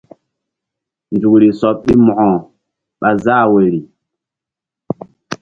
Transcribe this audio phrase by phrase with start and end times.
[1.13, 2.29] Nzukri sɔɓ ɗi Mo̧ko
[2.99, 3.79] ɓa záh woyri.